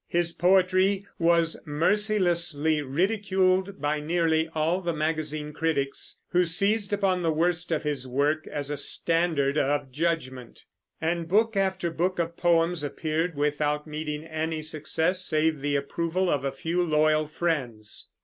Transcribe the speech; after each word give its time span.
His 0.07 0.31
poetry 0.31 1.05
was 1.19 1.61
mercilessly 1.63 2.81
ridiculed 2.81 3.79
by 3.79 3.99
nearly 3.99 4.49
all 4.55 4.81
the 4.81 4.95
magazine 4.95 5.53
critics, 5.53 6.21
who 6.29 6.43
seized 6.43 6.91
upon 6.91 7.21
the 7.21 7.31
worst 7.31 7.71
of 7.71 7.83
his 7.83 8.07
work 8.07 8.47
as 8.47 8.71
a 8.71 8.77
standard 8.77 9.59
of 9.59 9.91
judgment; 9.91 10.65
and 10.99 11.27
book 11.27 11.55
after 11.55 11.91
book 11.91 12.17
of 12.17 12.35
poems 12.35 12.83
appeared 12.83 13.35
without 13.35 13.85
meeting 13.85 14.25
any 14.25 14.63
success 14.63 15.23
save 15.23 15.61
the 15.61 15.75
approval 15.75 16.31
of 16.31 16.43
a 16.43 16.51
few 16.51 16.81
loyal 16.83 17.27
friends. 17.27 18.07